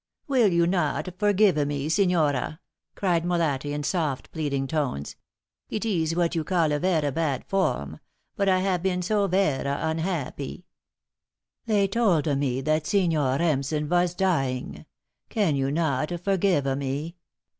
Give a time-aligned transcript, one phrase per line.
[0.27, 2.59] "Will you not forgiva me, signora?"
[2.95, 5.15] cried Molatti, in soft, pleading tones.
[5.69, 7.99] "Eet ees what you calla vera bad form,
[8.35, 10.65] but I hava been so vera unhappy.
[11.67, 14.87] They tolda me that Signor Remsen was dying.
[15.29, 17.17] Can you not forgiva me?"